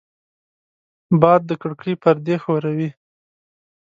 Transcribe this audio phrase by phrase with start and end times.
[1.21, 2.89] باد د کړکۍ پردې ښوروي